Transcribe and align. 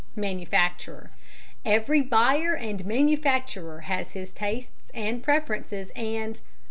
MANUFACTURER: 0.15 1.11
Every 1.63 2.01
buyer 2.01 2.55
and 2.55 2.83
manufacturer 2.87 3.81
has 3.81 4.13
his 4.13 4.31
tastes 4.33 4.89
and 4.95 5.21
preferences 5.21 5.91
and 5.95 6.41